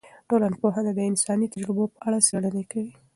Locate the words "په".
1.93-1.97